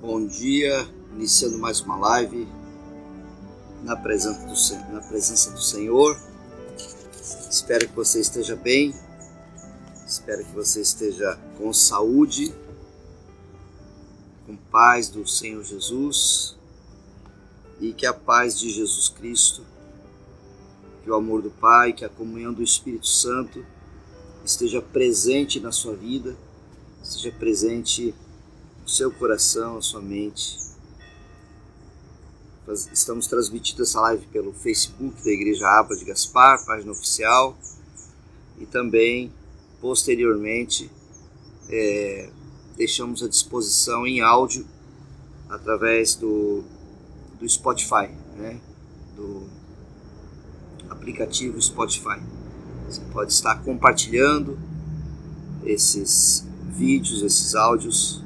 [0.00, 2.46] Bom dia, iniciando mais uma live
[3.82, 6.16] na presença do, na presença do Senhor.
[7.50, 8.94] Espero que você esteja bem,
[10.06, 12.54] espero que você esteja com saúde,
[14.46, 16.56] com paz do Senhor Jesus
[17.80, 19.64] e que a paz de Jesus Cristo,
[21.02, 23.64] que o amor do Pai, que a comunhão do Espírito Santo
[24.46, 26.36] esteja presente na sua vida,
[27.02, 28.14] esteja presente
[28.82, 30.58] no seu coração, na sua mente.
[32.92, 37.56] Estamos transmitindo essa live pelo Facebook da Igreja Abra de Gaspar, página oficial,
[38.58, 39.32] e também,
[39.80, 40.90] posteriormente,
[41.68, 42.30] é,
[42.76, 44.66] deixamos à disposição em áudio
[45.48, 46.64] através do,
[47.38, 48.60] do Spotify, né?
[49.16, 49.48] do
[50.90, 52.20] aplicativo Spotify.
[52.86, 54.58] Você pode estar compartilhando
[55.64, 58.22] esses vídeos, esses áudios,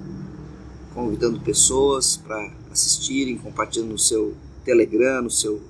[0.94, 5.62] convidando pessoas para assistirem, compartilhando no seu Telegram, no seu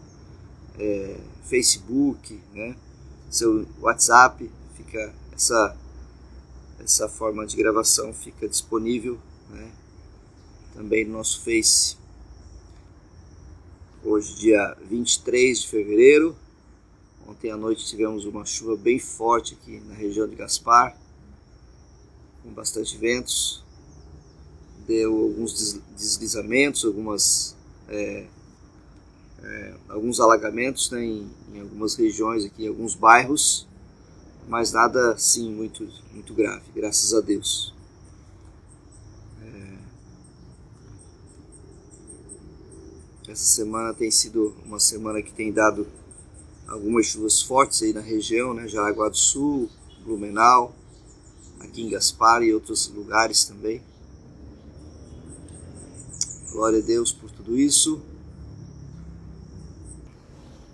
[0.79, 2.75] é, Facebook, né?
[3.31, 5.77] seu WhatsApp, fica essa
[6.83, 9.19] essa forma de gravação fica disponível
[9.51, 9.71] né?
[10.75, 11.97] também no nosso Face.
[14.03, 16.35] Hoje, dia 23 de fevereiro.
[17.31, 20.97] Ontem à noite tivemos uma chuva bem forte aqui na região de Gaspar,
[22.43, 23.63] com bastante ventos.
[24.87, 27.57] Deu alguns deslizamentos, algumas,
[27.89, 28.27] é,
[29.43, 33.69] é, alguns alagamentos né, em, em algumas regiões aqui, em alguns bairros
[34.51, 37.73] mas nada sim muito, muito grave, graças a Deus.
[39.41, 39.79] É...
[43.31, 45.87] Essa semana tem sido uma semana que tem dado
[46.71, 48.69] algumas chuvas fortes aí na região, né?
[48.69, 49.69] Jaraguá do Sul,
[50.05, 50.75] Blumenau,
[51.59, 53.83] aqui em Gaspar e outros lugares também.
[56.53, 58.01] Glória a Deus por tudo isso.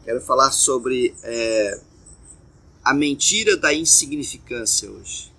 [0.04, 1.80] Quero falar sobre é,
[2.84, 5.32] a mentira da insignificância hoje.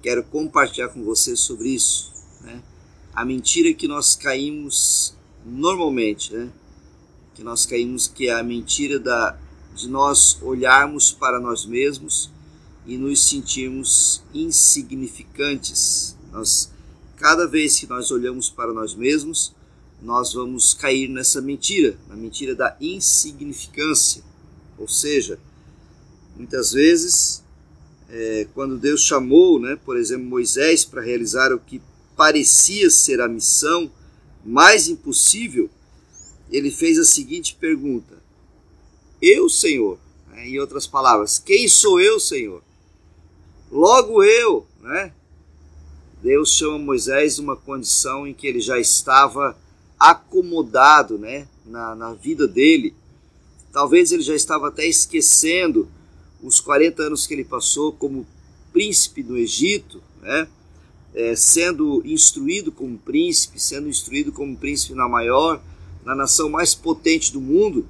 [0.00, 2.12] Quero compartilhar com você sobre isso.
[2.40, 2.62] Né?
[3.12, 6.50] A mentira que nós caímos normalmente, né?
[7.34, 9.38] que nós caímos, que é a mentira da,
[9.78, 12.30] de nós olharmos para nós mesmos
[12.86, 16.16] e nos sentirmos insignificantes.
[16.32, 16.70] Nós,
[17.16, 19.54] cada vez que nós olhamos para nós mesmos,
[20.02, 24.22] nós vamos cair nessa mentira, na mentira da insignificância.
[24.78, 25.38] Ou seja,
[26.38, 27.42] Muitas vezes,
[28.08, 31.82] é, quando Deus chamou, né, por exemplo, Moisés para realizar o que
[32.16, 33.90] parecia ser a missão
[34.46, 35.68] mais impossível,
[36.48, 38.22] ele fez a seguinte pergunta:
[39.20, 39.98] Eu, Senhor,
[40.28, 42.62] né, em outras palavras, quem sou eu, Senhor?
[43.70, 45.12] Logo eu, né?
[46.22, 49.56] Deus chama Moisés numa condição em que ele já estava
[49.98, 52.94] acomodado, né, na, na vida dele.
[53.72, 55.88] Talvez ele já estava até esquecendo
[56.42, 58.26] os 40 anos que ele passou como
[58.72, 60.48] príncipe do Egito, né?
[61.14, 65.60] É, sendo instruído como príncipe, sendo instruído como príncipe na maior,
[66.04, 67.88] na nação mais potente do mundo.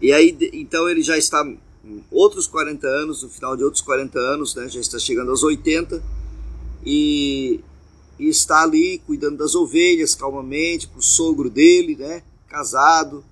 [0.00, 1.46] E aí, então ele já está
[2.10, 6.02] outros 40 anos, no final de outros 40 anos, né, já está chegando aos 80,
[6.84, 7.60] e,
[8.18, 13.24] e está ali cuidando das ovelhas calmamente, para o sogro dele, né, casado,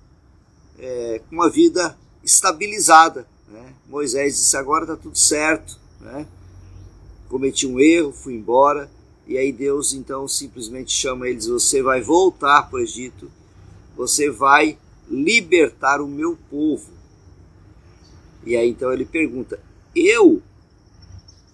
[0.77, 3.27] é, com uma vida estabilizada.
[3.51, 3.73] Né?
[3.87, 6.25] Moisés disse: agora está tudo certo, né?
[7.27, 8.89] cometi um erro, fui embora.
[9.27, 13.31] E aí Deus então simplesmente chama eles: você vai voltar para o Egito,
[13.95, 14.77] você vai
[15.09, 16.91] libertar o meu povo.
[18.45, 19.59] E aí então ele pergunta:
[19.95, 20.41] eu,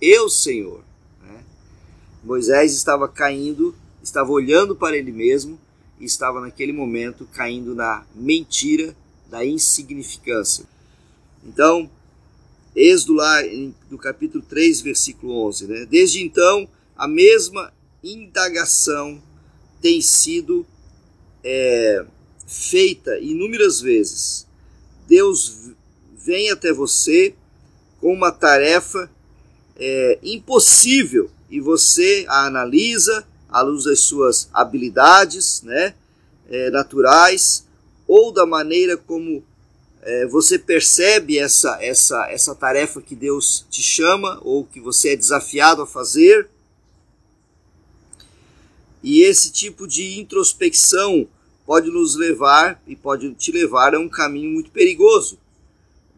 [0.01, 0.83] eu Senhor.
[1.21, 1.43] Né?
[2.23, 5.59] Moisés estava caindo, estava olhando para ele mesmo
[5.99, 8.95] e estava naquele momento caindo na mentira
[9.29, 10.65] da insignificância.
[11.43, 11.89] Então,
[12.75, 13.41] Êxodo lá
[13.89, 15.85] no capítulo 3, versículo 11, né?
[15.85, 16.67] Desde então,
[16.97, 17.71] a mesma
[18.03, 19.21] indagação
[19.81, 20.65] tem sido
[21.43, 22.05] é,
[22.45, 24.45] feita inúmeras vezes.
[25.07, 25.71] Deus
[26.17, 27.35] vem até você
[27.99, 29.09] com uma tarefa
[29.77, 35.93] é, impossível e você a analisa à luz das suas habilidades né,
[36.49, 37.65] é, naturais
[38.07, 39.43] ou da maneira como
[40.01, 45.15] é, você percebe essa, essa, essa tarefa que Deus te chama ou que você é
[45.15, 46.47] desafiado a fazer.
[49.01, 51.27] E esse tipo de introspecção
[51.65, 55.37] pode nos levar e pode te levar a um caminho muito perigoso.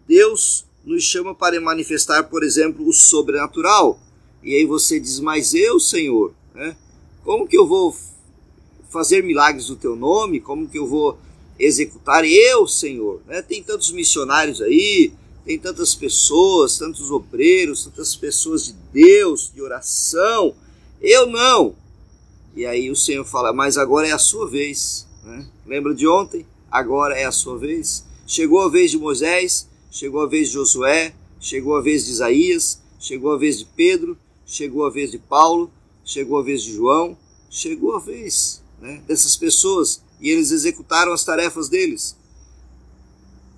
[0.07, 3.99] Deus nos chama para manifestar, por exemplo, o sobrenatural.
[4.43, 6.75] E aí você diz, mas eu, Senhor, né?
[7.23, 7.95] como que eu vou
[8.89, 10.39] fazer milagres no teu nome?
[10.39, 11.17] Como que eu vou
[11.59, 13.21] executar eu, Senhor?
[13.27, 13.41] Né?
[13.41, 15.11] Tem tantos missionários aí,
[15.45, 20.53] tem tantas pessoas, tantos obreiros, tantas pessoas de Deus, de oração.
[21.01, 21.75] Eu não.
[22.55, 25.06] E aí o Senhor fala, mas agora é a sua vez.
[25.27, 25.45] Né?
[25.65, 26.45] Lembra de ontem?
[26.71, 28.05] Agora é a sua vez.
[28.25, 32.81] Chegou a vez de Moisés, chegou a vez de Josué, chegou a vez de Isaías,
[32.97, 35.69] chegou a vez de Pedro, chegou a vez de Paulo,
[36.05, 37.17] chegou a vez de João,
[37.49, 42.15] chegou a vez né, dessas pessoas e eles executaram as tarefas deles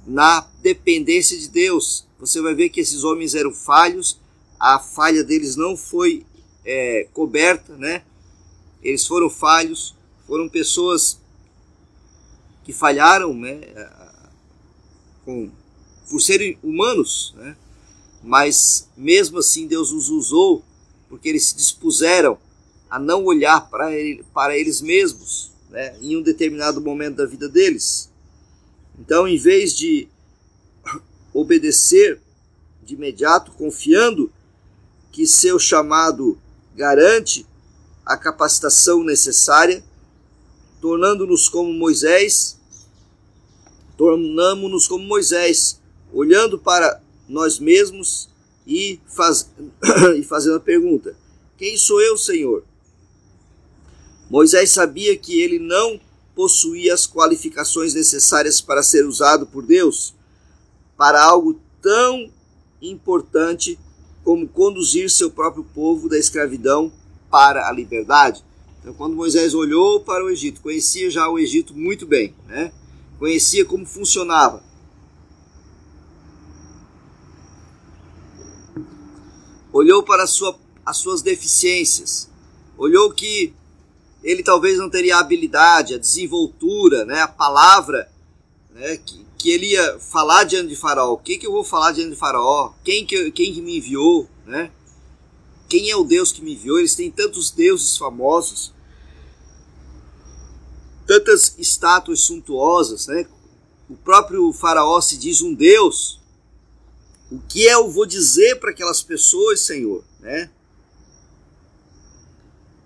[0.08, 2.06] na dependência de Deus.
[2.20, 4.20] Você vai ver que esses homens eram falhos,
[4.60, 6.26] a falha deles não foi
[6.66, 8.04] é, coberta, né?
[8.82, 9.96] Eles foram falhos,
[10.26, 11.20] foram pessoas
[12.70, 13.62] que falharam, né?
[15.26, 15.50] Com,
[16.08, 17.58] por serem humanos, né?
[18.24, 20.64] Mas mesmo assim Deus os usou
[21.08, 22.38] porque eles se dispuseram
[22.88, 25.98] a não olhar para, ele, para eles mesmos, né?
[26.00, 28.12] Em um determinado momento da vida deles.
[29.00, 30.08] Então, em vez de
[31.34, 32.22] obedecer
[32.84, 34.32] de imediato, confiando
[35.12, 36.38] que seu chamado
[36.76, 37.48] garante
[38.06, 39.84] a capacitação necessária,
[40.80, 42.59] tornando-nos como Moisés,
[44.00, 45.82] tornamos-nos como Moisés,
[46.14, 48.30] olhando para nós mesmos
[48.66, 49.52] e, faz,
[50.16, 51.18] e fazendo a pergunta:
[51.58, 52.64] Quem sou eu, Senhor?
[54.30, 56.00] Moisés sabia que ele não
[56.34, 60.14] possuía as qualificações necessárias para ser usado por Deus
[60.96, 62.32] para algo tão
[62.82, 63.78] importante
[64.24, 66.90] como conduzir seu próprio povo da escravidão
[67.30, 68.46] para a liberdade.
[68.80, 72.72] Então, quando Moisés olhou para o Egito, conhecia já o Egito muito bem, né?
[73.20, 74.64] Conhecia como funcionava.
[79.72, 82.30] Olhou para sua, as suas deficiências,
[82.78, 83.54] olhou que
[84.24, 88.12] ele talvez não teria a habilidade, a desenvoltura, né, a palavra
[88.72, 91.14] né, que, que ele ia falar diante de Faraó.
[91.14, 92.74] O que, que eu vou falar diante de Faraó?
[92.84, 94.28] Quem que, quem que me enviou?
[94.46, 94.72] Né?
[95.68, 96.80] Quem é o Deus que me enviou?
[96.80, 98.74] Eles têm tantos deuses famosos,
[101.10, 103.08] tantas estátuas suntuosas.
[103.08, 103.26] Né?
[103.90, 106.20] O próprio Faraó se diz um Deus.
[107.32, 110.04] O que eu vou dizer para aquelas pessoas, Senhor?
[110.20, 110.52] Né?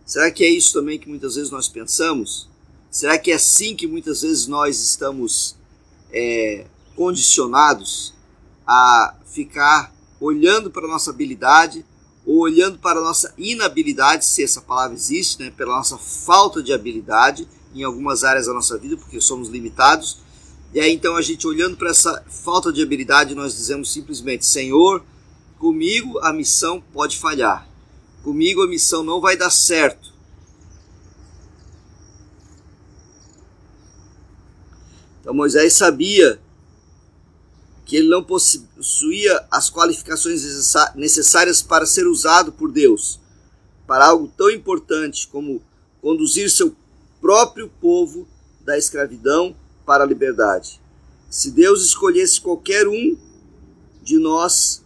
[0.06, 2.48] Será que é isso também que muitas vezes nós pensamos?
[2.90, 5.58] Será que é assim que muitas vezes nós estamos
[6.10, 6.66] é,
[6.96, 8.14] condicionados
[8.66, 11.86] a ficar olhando para a nossa habilidade
[12.26, 16.72] ou olhando para a nossa inabilidade, se essa palavra existe, né, pela nossa falta de
[16.72, 20.20] habilidade em algumas áreas da nossa vida, porque somos limitados.
[20.74, 25.04] E aí então a gente olhando para essa falta de habilidade, nós dizemos simplesmente: Senhor,
[25.60, 27.72] comigo a missão pode falhar
[28.24, 30.14] comigo a missão não vai dar certo.
[35.20, 36.40] Então Moisés sabia
[37.86, 40.42] que ele não possuía as qualificações
[40.96, 43.20] necessárias para ser usado por Deus
[43.86, 45.62] para algo tão importante como
[46.02, 46.74] conduzir seu
[47.24, 48.28] próprio povo
[48.66, 49.56] da escravidão
[49.86, 50.82] para a liberdade.
[51.30, 53.18] Se Deus escolhesse qualquer um
[54.02, 54.84] de nós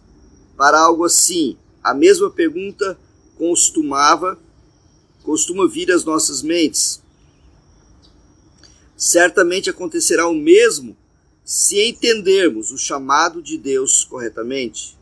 [0.56, 2.96] para algo assim, a mesma pergunta
[3.36, 4.38] costumava
[5.24, 7.02] costuma vir às nossas mentes.
[8.96, 10.96] Certamente acontecerá o mesmo
[11.44, 14.96] se entendermos o chamado de Deus corretamente.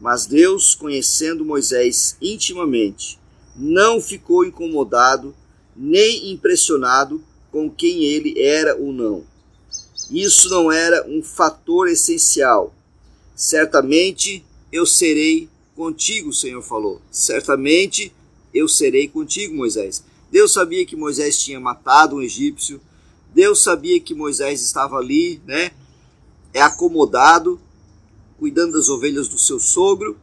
[0.00, 3.20] Mas Deus, conhecendo Moisés intimamente,
[3.54, 5.32] não ficou incomodado
[5.76, 9.24] nem impressionado com quem ele era ou não.
[10.10, 12.74] Isso não era um fator essencial.
[13.34, 17.00] Certamente eu serei Contigo, o Senhor falou.
[17.10, 18.12] Certamente
[18.52, 20.04] eu serei contigo, Moisés.
[20.30, 22.80] Deus sabia que Moisés tinha matado um egípcio.
[23.34, 25.70] Deus sabia que Moisés estava ali, né?
[26.52, 27.58] É acomodado,
[28.38, 30.18] cuidando das ovelhas do seu sogro.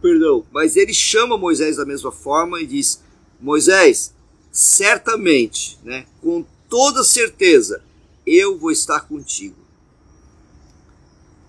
[0.00, 3.02] Perdão, mas ele chama Moisés da mesma forma e diz:
[3.38, 4.14] Moisés,
[4.50, 7.82] certamente, né, com toda certeza,
[8.26, 9.58] eu vou estar contigo.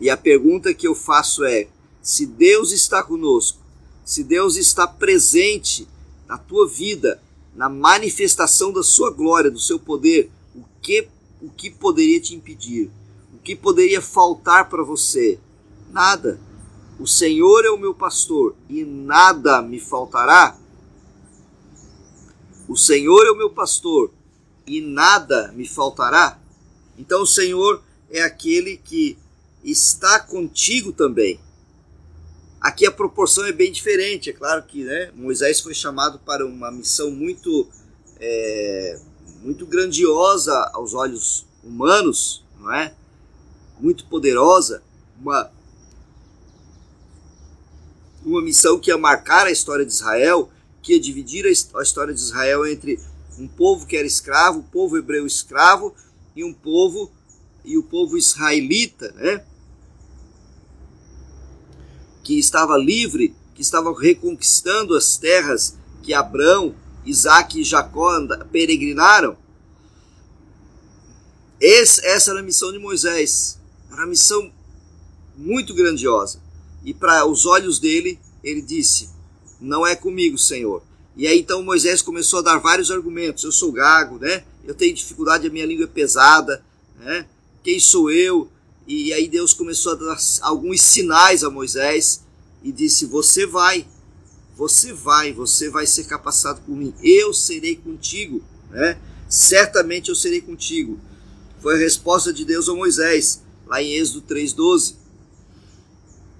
[0.01, 1.69] E a pergunta que eu faço é:
[2.01, 3.59] se Deus está conosco,
[4.03, 5.87] se Deus está presente
[6.27, 7.23] na tua vida,
[7.55, 11.07] na manifestação da sua glória, do seu poder, o que
[11.41, 12.91] o que poderia te impedir?
[13.33, 15.39] O que poderia faltar para você?
[15.93, 16.45] Nada.
[16.99, 20.57] O Senhor é o meu pastor e nada me faltará.
[22.67, 24.11] O Senhor é o meu pastor
[24.65, 26.39] e nada me faltará.
[26.97, 29.17] Então o Senhor é aquele que
[29.63, 31.39] está contigo também.
[32.59, 34.31] Aqui a proporção é bem diferente.
[34.31, 37.67] É claro que né, Moisés foi chamado para uma missão muito,
[38.19, 38.99] é,
[39.41, 42.95] muito grandiosa aos olhos humanos, não é?
[43.79, 44.81] Muito poderosa,
[45.21, 45.51] uma,
[48.27, 50.49] uma missão que ia marcar a história de Israel,
[50.81, 52.99] que ia dividir a história de Israel entre
[53.39, 55.95] um povo que era escravo, o povo hebreu escravo,
[56.35, 57.11] e um povo
[57.63, 59.43] e o povo israelita, né?
[62.23, 68.11] que estava livre, que estava reconquistando as terras que Abraão, Isaac e Jacó
[68.51, 69.37] peregrinaram.
[71.59, 73.59] Esse, essa era a missão de Moisés.
[73.89, 74.51] Era uma missão
[75.35, 76.41] muito grandiosa.
[76.83, 79.09] E para os olhos dele, ele disse:
[79.59, 80.83] Não é comigo, Senhor.
[81.15, 83.43] E aí então Moisés começou a dar vários argumentos.
[83.43, 84.43] Eu sou gago, né?
[84.63, 86.63] Eu tenho dificuldade, a minha língua é pesada,
[86.99, 87.25] né?
[87.63, 88.49] Quem sou eu?
[88.87, 92.23] E aí Deus começou a dar alguns sinais a Moisés
[92.63, 93.85] e disse: Você vai,
[94.55, 98.97] você vai, você vai ser capacitado por mim, eu serei contigo, né?
[99.27, 100.99] Certamente eu serei contigo.
[101.61, 104.95] Foi a resposta de Deus a Moisés, lá em Êxodo 3,12.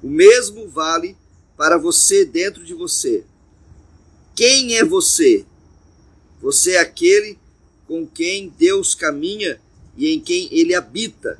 [0.01, 1.17] O mesmo vale
[1.55, 3.23] para você dentro de você.
[4.35, 5.45] Quem é você?
[6.41, 7.39] Você é aquele
[7.87, 9.59] com quem Deus caminha
[9.95, 11.39] e em quem ele habita.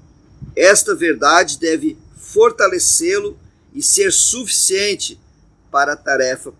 [0.55, 3.37] Esta verdade deve fortalecê-lo
[3.73, 5.19] e ser suficiente
[5.69, 6.53] para a tarefa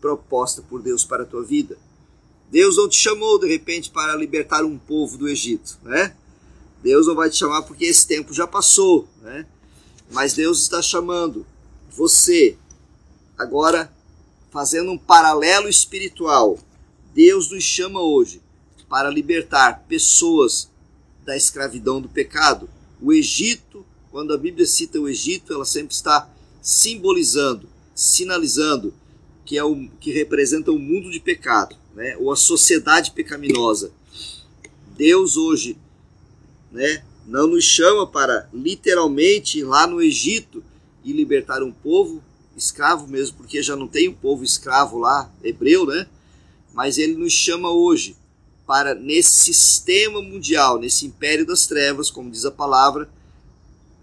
[0.00, 1.78] proposta por Deus para a tua vida.
[2.50, 6.14] Deus não te chamou de repente para libertar um povo do Egito, né?
[6.82, 9.46] Deus não vai te chamar porque esse tempo já passou, né?
[10.10, 11.46] Mas Deus está chamando
[11.90, 12.56] você
[13.38, 13.92] agora
[14.50, 16.58] fazendo um paralelo espiritual.
[17.14, 18.42] Deus nos chama hoje
[18.88, 20.68] para libertar pessoas
[21.24, 22.68] da escravidão do pecado.
[23.00, 26.28] O Egito, quando a Bíblia cita o Egito, ela sempre está
[26.60, 28.92] simbolizando, sinalizando
[29.44, 32.16] que é o que representa o mundo de pecado, né?
[32.18, 33.92] Ou a sociedade pecaminosa.
[34.96, 35.76] Deus hoje,
[36.70, 40.64] né, não nos chama para literalmente ir lá no Egito
[41.04, 42.20] e libertar um povo
[42.56, 46.08] escravo mesmo, porque já não tem um povo escravo lá, hebreu, né?
[46.74, 48.16] Mas ele nos chama hoje
[48.66, 53.08] para nesse sistema mundial, nesse império das trevas, como diz a palavra,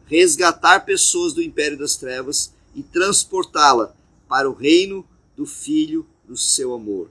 [0.05, 3.93] resgatar pessoas do império das trevas e transportá-la
[4.29, 5.05] para o reino
[5.35, 7.09] do Filho do seu amor.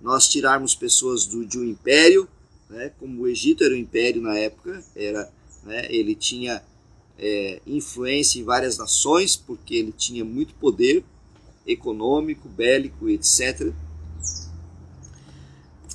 [0.00, 2.28] Nós tirarmos pessoas do, de um império,
[2.70, 5.30] né, como o Egito era um império na época, era,
[5.64, 6.62] né, ele tinha
[7.18, 11.04] é, influência em várias nações, porque ele tinha muito poder
[11.66, 13.74] econômico, bélico, etc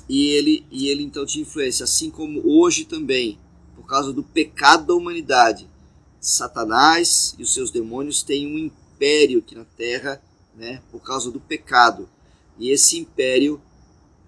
[0.08, 3.38] e ele, e ele então tinha influência, assim como hoje também,
[3.74, 5.68] por causa do pecado da humanidade.
[6.20, 10.20] Satanás e os seus demônios têm um império aqui na Terra,
[10.54, 12.08] né, por causa do pecado.
[12.58, 13.60] E esse império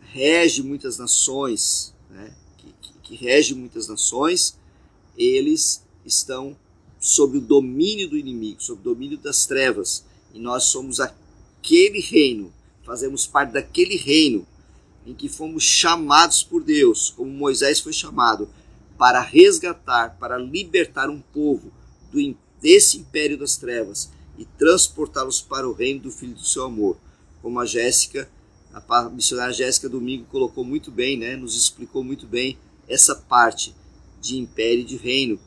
[0.01, 4.59] rege muitas nações, né, que, que, que rege muitas nações,
[5.17, 6.57] eles estão
[7.01, 10.05] sob o domínio do inimigo, sob o domínio das trevas.
[10.35, 12.53] E nós somos aquele reino,
[12.85, 14.47] fazemos parte daquele reino
[15.07, 18.49] em que fomos chamados por Deus, como Moisés foi chamado,
[18.99, 21.73] para resgatar, para libertar um povo
[22.13, 26.99] do, desse império das trevas e transportá-los para o reino do Filho do seu amor.
[27.41, 28.29] Como a Jéssica,
[28.73, 32.59] a missionária Jéssica Domingo colocou muito bem, né, nos explicou muito bem
[32.89, 33.75] essa parte
[34.21, 35.39] de império e de reino,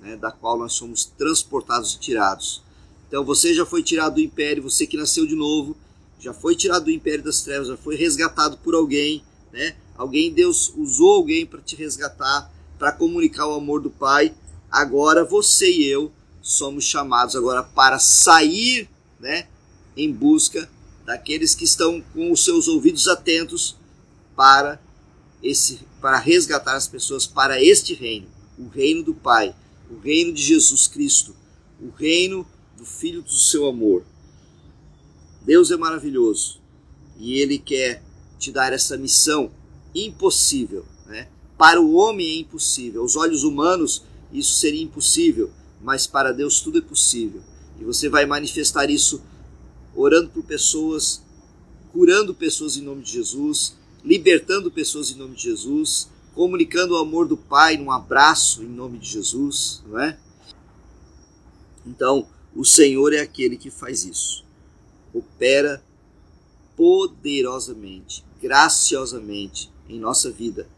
[0.00, 2.62] né, da qual nós somos transportados e tirados.
[3.06, 5.76] Então você já foi tirado do império, você que nasceu de novo,
[6.20, 9.76] já foi tirado do império das trevas, já foi resgatado por alguém, né?
[9.96, 14.34] Alguém, Deus usou alguém para te resgatar, para comunicar o amor do Pai.
[14.70, 19.48] Agora você e eu somos chamados agora para sair, né,
[19.96, 20.68] em busca
[21.08, 23.74] daqueles que estão com os seus ouvidos atentos
[24.36, 24.78] para
[25.42, 28.26] esse para resgatar as pessoas para este reino,
[28.58, 29.56] o reino do Pai,
[29.90, 31.34] o reino de Jesus Cristo,
[31.80, 32.46] o reino
[32.76, 34.04] do Filho do seu amor.
[35.40, 36.60] Deus é maravilhoso
[37.16, 38.02] e Ele quer
[38.38, 39.50] te dar essa missão
[39.94, 40.84] impossível.
[41.06, 41.28] Né?
[41.56, 45.50] Para o homem é impossível, aos olhos humanos isso seria impossível,
[45.80, 47.40] mas para Deus tudo é possível.
[47.80, 49.22] E você vai manifestar isso
[50.00, 51.22] orando por pessoas,
[51.92, 57.26] curando pessoas em nome de Jesus, libertando pessoas em nome de Jesus, comunicando o amor
[57.26, 60.18] do Pai num abraço em nome de Jesus, não é?
[61.86, 64.46] Então, o Senhor é aquele que faz isso
[65.12, 65.82] opera
[66.76, 70.68] poderosamente, graciosamente em nossa vida,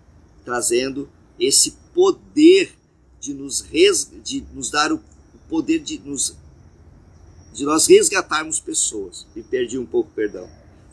[0.45, 1.09] trazendo
[1.39, 2.75] esse poder
[3.21, 5.00] de nos, res, de nos dar o
[5.49, 6.37] poder de, nos,
[7.52, 9.26] de nós resgatarmos pessoas.
[9.35, 10.49] Me perdi um pouco, perdão.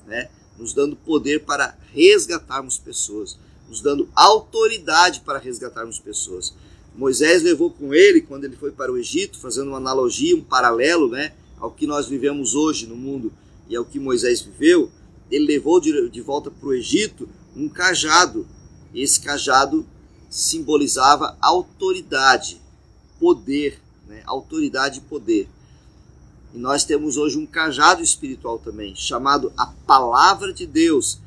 [0.05, 0.29] Né?
[0.57, 3.37] Nos dando poder para resgatarmos pessoas,
[3.67, 6.53] nos dando autoridade para resgatarmos pessoas.
[6.95, 11.09] Moisés levou com ele, quando ele foi para o Egito, fazendo uma analogia, um paralelo
[11.09, 13.31] né, ao que nós vivemos hoje no mundo
[13.69, 14.89] e ao que Moisés viveu,
[15.29, 18.47] ele levou de, de volta para o Egito um cajado.
[18.95, 19.85] Esse cajado
[20.29, 22.61] simbolizava autoridade,
[23.19, 24.21] poder, né?
[24.25, 25.47] autoridade e poder.
[26.57, 31.19] E nós temos hoje um cajado espiritual também, chamado a Palavra de Deus.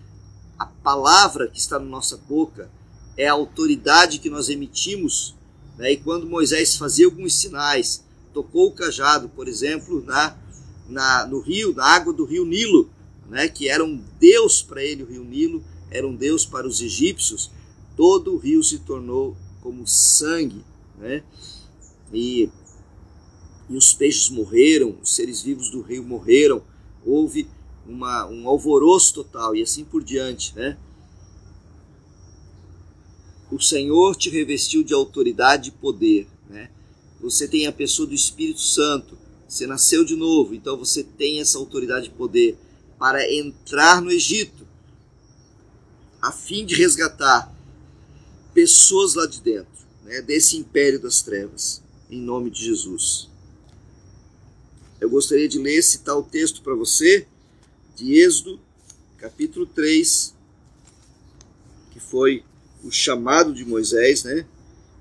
[0.58, 2.68] A palavra que está na nossa boca
[3.16, 5.36] é a autoridade que nós emitimos.
[5.78, 5.92] Né?
[5.92, 8.02] E quando Moisés fazia alguns sinais,
[8.34, 10.36] tocou o cajado, por exemplo, na,
[10.88, 12.90] na, no rio, na água do rio Nilo,
[13.28, 13.48] né?
[13.48, 17.52] que era um Deus para ele, o rio Nilo, era um Deus para os egípcios,
[17.96, 20.64] todo o rio se tornou como sangue.
[20.98, 21.22] Né?
[22.12, 22.50] E
[23.70, 26.60] e os peixes morreram, os seres vivos do rio morreram,
[27.06, 27.48] houve
[27.86, 30.76] uma, um alvoroço total e assim por diante, né?
[33.48, 36.68] O Senhor te revestiu de autoridade e poder, né?
[37.20, 39.16] Você tem a pessoa do Espírito Santo,
[39.48, 42.58] você nasceu de novo, então você tem essa autoridade e poder
[42.98, 44.66] para entrar no Egito,
[46.20, 47.54] a fim de resgatar
[48.52, 53.29] pessoas lá de dentro, né, desse império das trevas, em nome de Jesus
[55.00, 57.26] eu gostaria de ler, citar o texto para você,
[57.96, 58.60] de Êxodo,
[59.16, 60.34] capítulo 3,
[61.90, 62.44] que foi
[62.84, 64.46] o chamado de Moisés, né?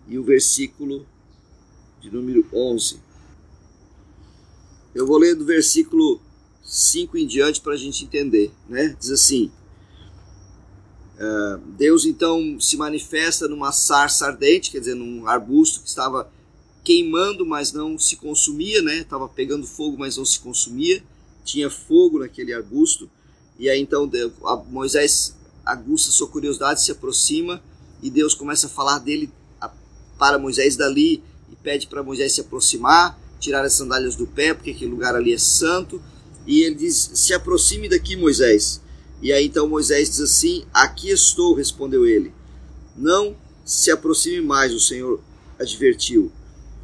[0.08, 1.06] E o versículo
[2.01, 3.00] de número 11.
[4.96, 6.20] Eu vou ler do versículo
[6.63, 8.96] 5 em diante para a gente entender, né?
[9.00, 9.51] Diz assim:
[11.15, 16.32] uh, Deus então se manifesta numa sarça ardente, quer dizer, num arbusto que estava
[16.89, 19.03] queimando, mas não se consumia, né?
[19.03, 21.03] Tava pegando fogo, mas não se consumia.
[21.46, 23.08] Tinha fogo naquele arbusto.
[23.60, 24.10] E aí então
[24.71, 27.62] Moisés aguça sua curiosidade, se aproxima
[28.02, 29.32] e Deus começa a falar dele
[30.17, 31.21] para Moisés dali
[31.52, 35.32] e pede para Moisés se aproximar, tirar as sandálias do pé, porque aquele lugar ali
[35.32, 36.02] é santo.
[36.47, 38.82] E ele diz: Se aproxime daqui, Moisés.
[39.21, 42.34] E aí então Moisés diz assim: Aqui estou, respondeu ele.
[42.97, 45.21] Não se aproxime mais, o Senhor
[45.60, 46.32] advertiu.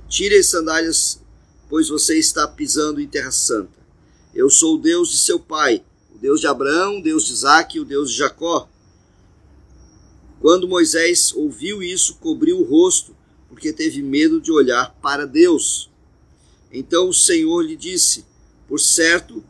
[0.08, 1.22] Tire as sandálias,
[1.70, 3.74] pois você está pisando em terra santa.
[4.34, 7.76] Eu sou o Deus de seu pai, o Deus de Abraão, o Deus de Isaac
[7.76, 8.70] e o Deus de Jacó.
[10.39, 13.15] Quando Moisés ouviu isso, cobriu o rosto,
[13.50, 15.89] porque teve medo de olhar para Deus.
[16.72, 18.26] Então o Senhor lhe disse:
[18.68, 19.44] Por certo,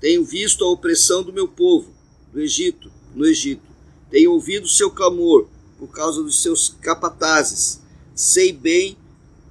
[0.00, 1.92] tenho visto a opressão do meu povo,
[2.32, 3.66] do Egito, no Egito.
[4.10, 7.80] Tenho ouvido seu clamor por causa dos seus capatazes.
[8.14, 8.96] Sei bem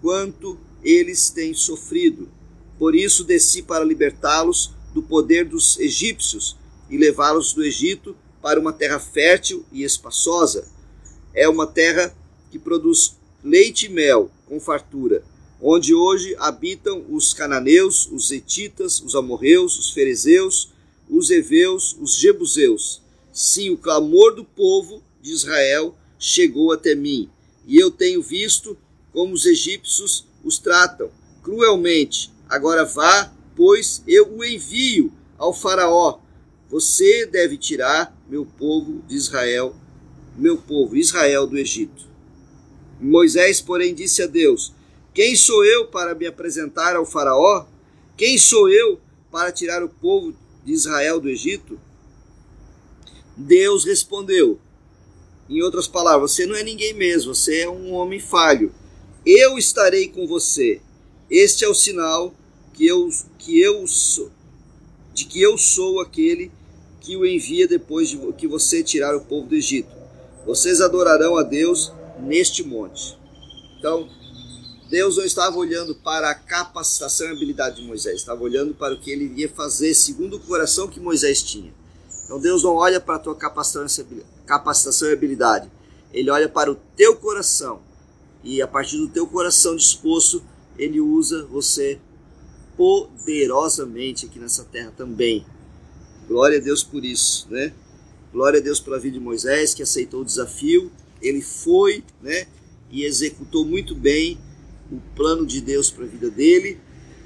[0.02, 2.30] quanto eles têm sofrido.
[2.78, 6.56] Por isso desci para libertá-los do poder dos egípcios
[6.90, 10.68] e levá-los do Egito para uma terra fértil e espaçosa.
[11.34, 12.16] É uma terra
[12.52, 15.24] que produz leite e mel com fartura,
[15.62, 20.72] onde hoje habitam os cananeus, os etitas, os amorreus, os ferezeus,
[21.10, 23.02] os heveus, os jebuseus.
[23.34, 27.30] Sim, o clamor do povo de Israel chegou até mim,
[27.66, 28.78] e eu tenho visto
[29.17, 31.10] como os egípcios os tratam
[31.41, 32.32] cruelmente.
[32.47, 36.19] Agora vá, pois eu o envio ao Faraó.
[36.69, 39.75] Você deve tirar meu povo de Israel,
[40.38, 42.06] meu povo Israel do Egito.
[43.01, 44.71] Moisés, porém, disse a Deus:
[45.15, 47.65] Quem sou eu para me apresentar ao Faraó?
[48.15, 49.01] Quem sou eu
[49.32, 51.80] para tirar o povo de Israel do Egito?
[53.36, 54.60] Deus respondeu:
[55.49, 58.71] Em outras palavras, você não é ninguém mesmo, você é um homem falho
[59.28, 60.80] eu estarei com você.
[61.30, 62.34] Este é o sinal
[62.74, 64.32] que eu, que eu sou,
[65.13, 66.50] de que eu sou aquele
[67.02, 69.90] que o envia depois de que você tirar o povo do Egito.
[70.46, 73.18] Vocês adorarão a Deus neste monte.
[73.78, 74.10] Então,
[74.90, 79.00] Deus não estava olhando para a capacitação e habilidade de Moisés, estava olhando para o
[79.00, 81.74] que ele iria fazer segundo o coração que Moisés tinha.
[82.24, 85.70] Então Deus não olha para a tua capacitação e habilidade,
[86.13, 87.82] ele olha para o teu coração
[88.48, 90.42] e a partir do teu coração disposto,
[90.80, 92.00] ele usa você
[92.78, 95.46] poderosamente aqui nessa terra também.
[96.30, 97.74] Glória a Deus por isso, né?
[98.32, 100.90] Glória a Deus pela vida de Moisés que aceitou o desafio,
[101.22, 102.48] ele foi, né?
[102.90, 104.38] E executou muito bem
[104.90, 106.80] o plano de Deus para a vida dele,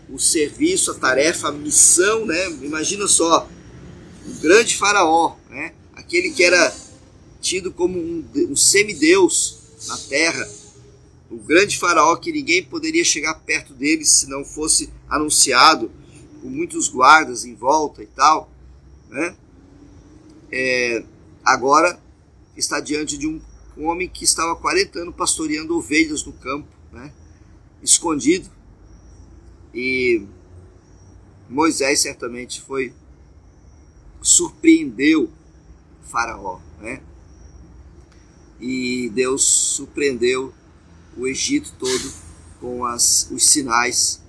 [0.10, 2.50] o serviço, a tarefa, a missão, né?
[2.64, 3.48] Imagina só,
[4.26, 5.76] o grande faraó, né?
[5.94, 6.76] Aquele que era
[7.40, 10.50] tido como um, um semideus na terra,
[11.32, 15.90] o grande faraó que ninguém poderia chegar perto dele se não fosse anunciado,
[16.42, 18.52] com muitos guardas em volta e tal,
[19.10, 19.36] né?
[20.52, 21.04] É,
[21.44, 21.98] agora
[22.58, 23.42] está diante de um
[23.78, 27.14] homem que estava 40 anos pastoreando ovelhas no campo, né?
[27.82, 28.50] escondido.
[29.74, 30.26] E
[31.50, 32.94] Moisés certamente foi
[34.22, 35.32] surpreendeu
[36.04, 37.02] Faraó, né?
[38.60, 40.54] E Deus surpreendeu
[41.22, 42.12] o Egito todo
[42.60, 44.20] com as, os sinais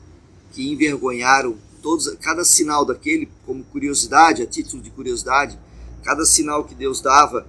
[0.52, 5.58] que envergonharam todos, cada sinal daquele, como curiosidade, a título de curiosidade,
[6.04, 7.46] cada sinal que Deus dava,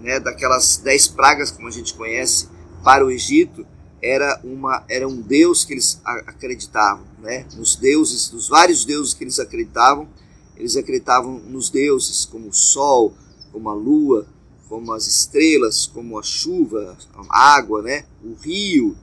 [0.00, 2.48] né, daquelas dez pragas como a gente conhece,
[2.84, 3.66] para o Egito,
[4.02, 7.46] era uma era um Deus que eles acreditavam, né?
[7.56, 10.06] Nos deuses, nos vários deuses que eles acreditavam,
[10.54, 13.16] eles acreditavam nos deuses como o sol,
[13.50, 14.26] como a lua,
[14.68, 16.96] como as estrelas, como a chuva,
[17.28, 18.04] a água, né?
[18.22, 18.96] o rio,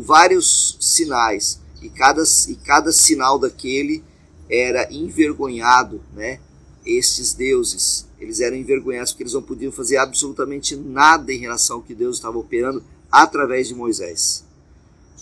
[0.00, 1.60] vários sinais.
[1.80, 4.02] E cada, e cada sinal daquele
[4.48, 6.40] era envergonhado, né?
[6.84, 11.82] Estes deuses, eles eram envergonhados porque eles não podiam fazer absolutamente nada em relação ao
[11.82, 14.44] que Deus estava operando através de Moisés.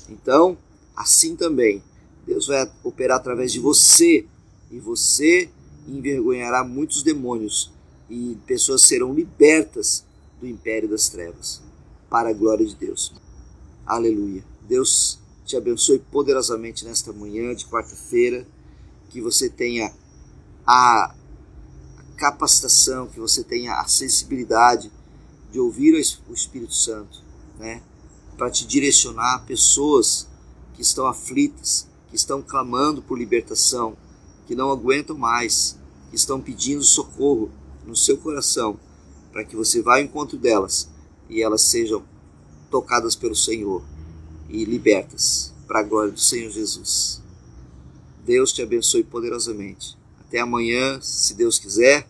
[0.08, 0.56] Então,
[0.96, 1.82] assim também,
[2.26, 4.26] Deus vai operar através de você
[4.70, 5.50] e você
[5.86, 7.70] envergonhará muitos demônios
[8.10, 10.04] e pessoas serão libertas
[10.40, 11.62] do império das trevas,
[12.10, 13.14] para a glória de Deus.
[13.86, 14.44] Aleluia.
[14.68, 18.46] Deus te abençoe poderosamente nesta manhã de quarta-feira,
[19.08, 19.92] que você tenha
[20.66, 21.14] a
[22.16, 24.90] capacitação, que você tenha a sensibilidade
[25.50, 27.22] de ouvir o Espírito Santo,
[27.58, 27.82] né?
[28.36, 30.28] Para te direcionar a pessoas
[30.74, 33.96] que estão aflitas, que estão clamando por libertação,
[34.46, 35.76] que não aguentam mais,
[36.10, 37.50] que estão pedindo socorro,
[37.90, 38.78] no seu coração,
[39.32, 40.88] para que você vá ao encontro delas
[41.28, 42.02] e elas sejam
[42.70, 43.82] tocadas pelo Senhor
[44.48, 47.20] e libertas para a glória do Senhor Jesus.
[48.24, 49.98] Deus te abençoe poderosamente.
[50.20, 52.08] Até amanhã, se Deus quiser,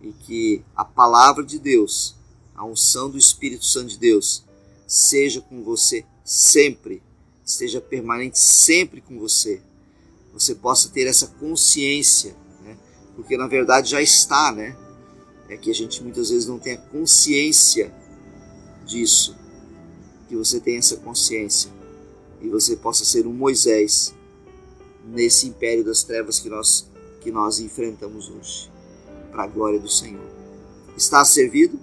[0.00, 2.16] e que a palavra de Deus,
[2.54, 4.44] a unção do Espírito Santo de Deus,
[4.86, 7.02] seja com você sempre,
[7.44, 9.62] esteja permanente sempre com você.
[10.32, 12.76] Você possa ter essa consciência, né?
[13.14, 14.76] porque na verdade já está, né?
[15.48, 17.92] É que a gente muitas vezes não tenha consciência
[18.86, 19.36] disso,
[20.28, 21.70] que você tenha essa consciência
[22.40, 24.14] e você possa ser um Moisés
[25.04, 28.68] nesse império das trevas que nós que nós enfrentamos hoje,
[29.30, 30.28] para a glória do Senhor.
[30.96, 31.78] Está servido?